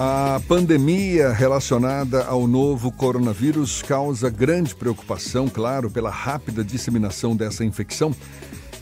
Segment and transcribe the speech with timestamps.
[0.00, 8.14] A pandemia relacionada ao novo coronavírus causa grande preocupação, claro, pela rápida disseminação dessa infecção,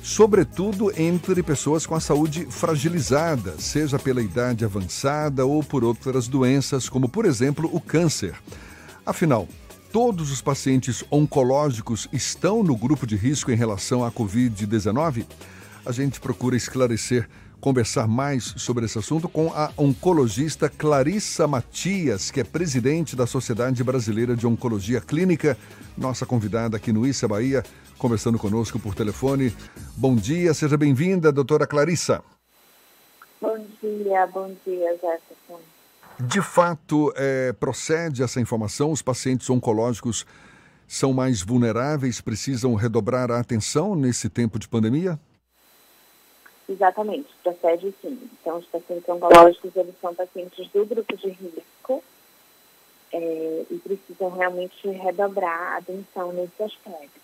[0.02, 6.86] sobretudo entre pessoas com a saúde fragilizada, seja pela idade avançada ou por outras doenças,
[6.86, 8.34] como, por exemplo, o câncer.
[9.06, 9.48] Afinal,
[9.90, 15.24] todos os pacientes oncológicos estão no grupo de risco em relação à Covid-19?
[15.86, 17.26] A gente procura esclarecer
[17.60, 23.82] conversar mais sobre esse assunto com a oncologista Clarissa Matias, que é presidente da Sociedade
[23.82, 25.56] Brasileira de Oncologia Clínica,
[25.96, 27.64] nossa convidada aqui no Issa Bahia,
[27.98, 29.54] conversando conosco por telefone.
[29.96, 32.22] Bom dia, seja bem-vinda, doutora Clarissa.
[33.40, 35.60] Bom dia, bom dia, Jefferson.
[36.18, 38.90] De fato, é, procede essa informação?
[38.90, 40.24] Os pacientes oncológicos
[40.88, 45.18] são mais vulneráveis, precisam redobrar a atenção nesse tempo de pandemia?
[46.68, 48.28] Exatamente, procede sim.
[48.40, 52.02] Então, os pacientes oncológicos, eles são pacientes do grupo de risco
[53.12, 57.20] é, e precisam realmente redobrar a atenção nesse aspecto.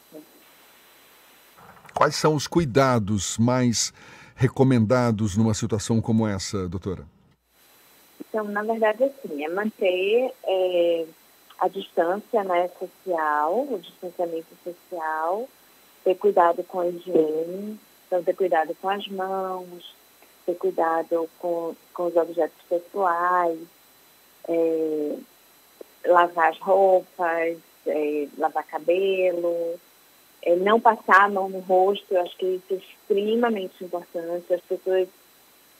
[1.94, 3.92] Quais são os cuidados mais
[4.36, 7.04] recomendados numa situação como essa, doutora?
[8.20, 11.06] Então, na verdade, assim, é manter é,
[11.58, 15.48] a distância né, social, o distanciamento social,
[16.04, 17.78] ter cuidado com a higiene,
[18.12, 19.94] então, ter cuidado com as mãos,
[20.44, 23.58] ter cuidado com, com os objetos pessoais,
[24.46, 25.16] é,
[26.04, 29.80] lavar as roupas, é, lavar cabelo,
[30.42, 34.52] é, não passar a mão no rosto, eu acho que isso é extremamente importante.
[34.52, 35.08] As pessoas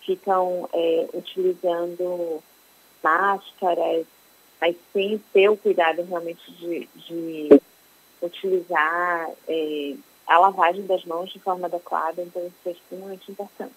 [0.01, 2.43] ficam é, utilizando
[3.05, 4.07] máscaras,
[4.59, 7.61] mas sem ter o cuidado realmente de, de
[8.23, 13.75] utilizar é, a lavagem das mãos de forma adequada, então isso é extremamente importante.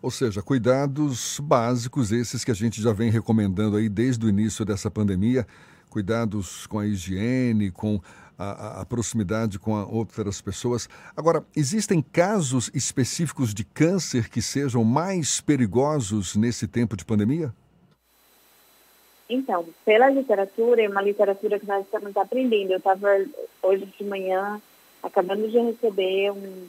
[0.00, 4.64] Ou seja, cuidados básicos, esses que a gente já vem recomendando aí desde o início
[4.64, 5.46] dessa pandemia,
[5.90, 8.00] cuidados com a higiene, com
[8.38, 10.88] a, a, proximidade com a outras pessoas.
[11.16, 17.52] Agora, existem casos específicos de câncer que sejam mais perigosos nesse tempo de pandemia?
[19.28, 22.72] Então, pela literatura, é uma literatura que nós estamos aprendendo.
[22.72, 23.08] Eu estava
[23.62, 24.60] hoje de manhã
[25.02, 26.68] acabamos de receber um,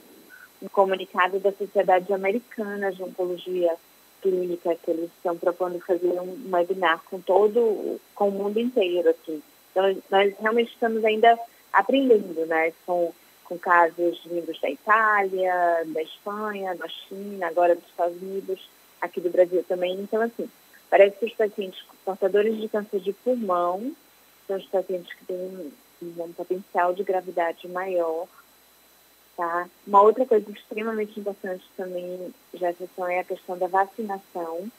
[0.62, 3.74] um comunicado da Sociedade Americana de Oncologia
[4.20, 9.42] Clínica, que eles estão propondo fazer um webinar com todo, com o mundo inteiro, assim.
[9.70, 11.38] Então, nós realmente estamos ainda
[11.72, 13.12] aprendendo, né, com,
[13.44, 18.68] com casos vindos da Itália, da Espanha, da China, agora dos Estados Unidos,
[19.00, 19.92] aqui do Brasil também.
[20.00, 20.48] Então, assim,
[20.88, 23.94] parece que os pacientes portadores de câncer de pulmão
[24.46, 28.26] são os pacientes que têm um potencial de gravidade maior,
[29.36, 29.68] tá?
[29.86, 34.70] Uma outra coisa extremamente importante também, Jefferson, é a questão da vacinação.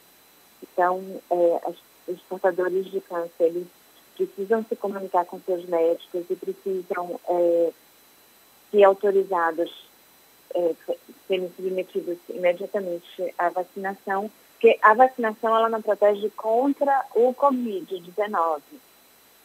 [0.62, 1.72] Então, é,
[2.08, 3.68] os portadores de câncer, eles
[4.16, 7.72] precisam se comunicar com seus médicos e precisam é,
[8.72, 9.72] ser autorizados,
[10.54, 10.76] é,
[11.28, 18.62] serem submetidos imediatamente à vacinação, porque a vacinação ela não protege contra o Covid-19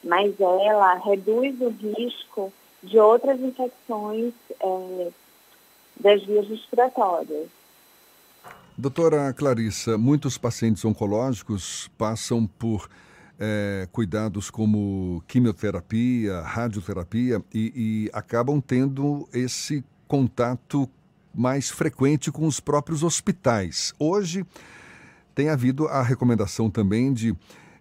[0.03, 2.53] mas ela reduz o risco
[2.83, 5.09] de outras infecções é,
[5.99, 7.49] das vias respiratórias.
[8.77, 12.89] Doutora Clarissa, muitos pacientes oncológicos passam por
[13.39, 20.89] é, cuidados como quimioterapia, radioterapia e, e acabam tendo esse contato
[21.35, 23.95] mais frequente com os próprios hospitais.
[23.99, 24.45] Hoje
[25.35, 27.35] tem havido a recomendação também de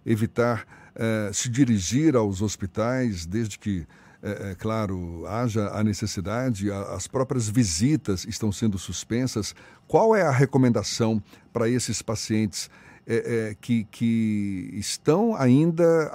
[0.04, 0.66] evitar
[1.02, 3.86] eh, se dirigir aos hospitais, desde que,
[4.22, 9.54] é, é, claro, haja a necessidade, a, as próprias visitas estão sendo suspensas.
[9.88, 11.22] Qual é a recomendação
[11.54, 12.68] para esses pacientes
[13.60, 16.12] que, que estão ainda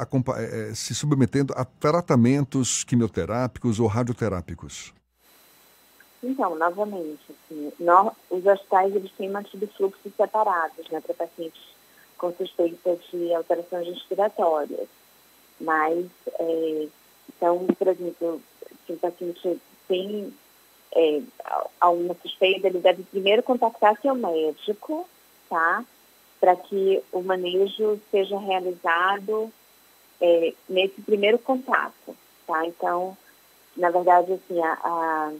[0.73, 4.93] se submetendo a tratamentos quimioterápicos ou radioterápicos?
[6.23, 11.74] Então, novamente, assim, nós, os hospitais eles têm mantido fluxos separados né, para pacientes
[12.25, 14.87] com suspeita de alterações respiratórias.
[15.59, 16.05] Mas,
[16.39, 16.87] é,
[17.29, 18.41] então, por exemplo,
[18.85, 20.33] se o paciente tem
[20.95, 21.21] é,
[21.79, 25.07] alguma suspeita, ele deve primeiro contactar seu médico,
[25.49, 25.85] tá?
[26.39, 29.51] Para que o manejo seja realizado
[30.19, 32.15] é, nesse primeiro contato,
[32.47, 32.65] tá?
[32.65, 33.15] Então,
[33.77, 35.33] na verdade, assim, a, a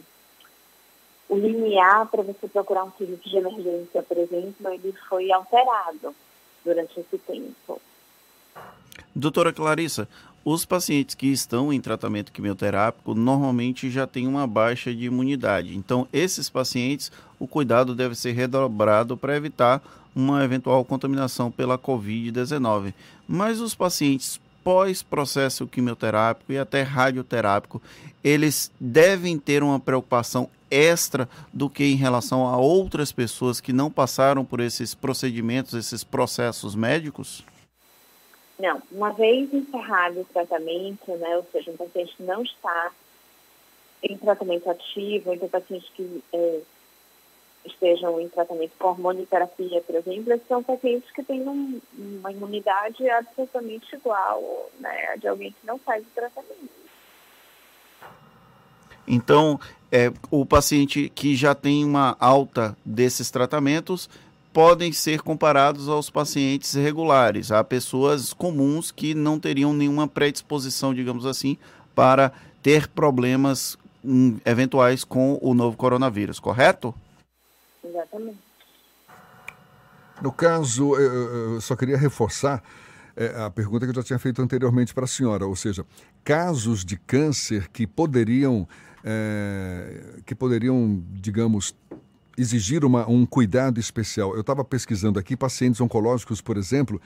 [1.28, 6.14] o limiar para você procurar um serviço de emergência, por exemplo, ele foi alterado
[6.66, 7.80] durante esse tempo.
[9.14, 10.08] Doutora Clarissa,
[10.44, 15.76] os pacientes que estão em tratamento quimioterápico normalmente já têm uma baixa de imunidade.
[15.76, 19.82] Então, esses pacientes, o cuidado deve ser redobrado para evitar
[20.14, 22.92] uma eventual contaminação pela Covid-19.
[23.28, 27.80] Mas os pacientes pós-processo quimioterápico e até radioterápico,
[28.24, 33.90] eles devem ter uma preocupação extra do que em relação a outras pessoas que não
[33.90, 37.44] passaram por esses procedimentos, esses processos médicos?
[38.58, 42.90] Não, uma vez encerrado o tratamento, né, ou seja, um paciente não está
[44.02, 46.60] em tratamento ativo, então pacientes que é,
[47.66, 53.94] estejam em tratamento com hormonioterapia, por exemplo, são pacientes que têm um, uma imunidade absolutamente
[53.94, 56.85] igual né, de alguém que não faz o tratamento.
[59.06, 59.60] Então,
[59.90, 64.08] é, o paciente que já tem uma alta desses tratamentos
[64.52, 71.26] podem ser comparados aos pacientes regulares, a pessoas comuns que não teriam nenhuma predisposição, digamos
[71.26, 71.58] assim,
[71.94, 72.32] para
[72.62, 76.94] ter problemas hum, eventuais com o novo coronavírus, correto?
[77.84, 78.38] Exatamente.
[80.22, 82.62] No caso, eu só queria reforçar
[83.16, 85.84] é, a pergunta que eu já tinha feito anteriormente para a senhora, ou seja,
[86.24, 88.66] casos de câncer que poderiam,
[89.06, 91.76] é, que poderiam, digamos,
[92.36, 94.34] exigir uma, um cuidado especial.
[94.34, 97.00] Eu estava pesquisando aqui pacientes oncológicos, por exemplo,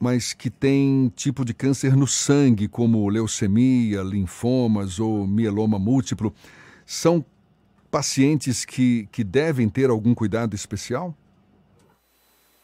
[0.00, 6.32] mas que têm tipo de câncer no sangue, como leucemia, linfomas ou mieloma múltiplo.
[6.86, 7.22] São
[7.90, 11.14] pacientes que, que devem ter algum cuidado especial?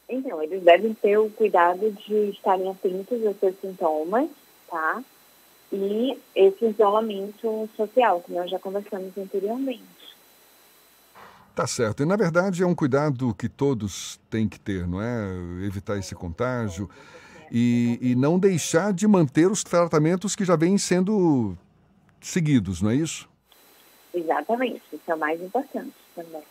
[0.09, 4.29] Então, eles devem ter o cuidado de estarem atentos aos seus sintomas,
[4.69, 5.03] tá?
[5.73, 9.83] E esse isolamento social, que nós já conversamos anteriormente.
[11.55, 12.03] Tá certo.
[12.03, 15.35] E na verdade é um cuidado que todos têm que ter, não é?
[15.65, 16.89] Evitar esse contágio
[17.51, 21.57] e, e não deixar de manter os tratamentos que já vêm sendo
[22.21, 23.29] seguidos, não é isso?
[24.13, 26.43] Exatamente, isso é o mais importante também.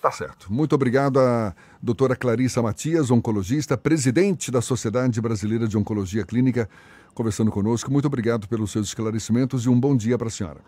[0.00, 0.52] Tá certo.
[0.52, 6.68] Muito obrigado à doutora Clarissa Matias, oncologista, presidente da Sociedade Brasileira de Oncologia Clínica,
[7.14, 7.90] conversando conosco.
[7.90, 10.60] Muito obrigado pelos seus esclarecimentos e um bom dia para a senhora.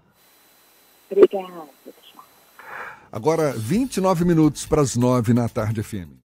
[1.11, 1.69] Obrigada.
[3.12, 6.24] Agora, 29 minutos para as 9 na tarde FM.